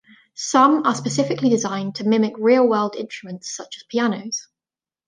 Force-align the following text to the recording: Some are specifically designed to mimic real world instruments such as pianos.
Some 0.33 0.81
are 0.87 0.95
specifically 0.95 1.49
designed 1.49 1.93
to 1.97 2.03
mimic 2.05 2.33
real 2.39 2.67
world 2.67 2.95
instruments 2.95 3.55
such 3.55 3.77
as 3.77 3.83
pianos. 3.83 4.47